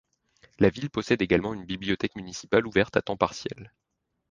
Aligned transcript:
La 0.57 0.69
ville 0.69 0.89
possède 0.89 1.21
également 1.21 1.53
une 1.53 1.63
bibliothèque 1.67 2.15
municipale 2.15 2.65
ouverte 2.65 2.97
à 2.97 3.03
temps 3.03 3.17
partiel. 3.17 3.71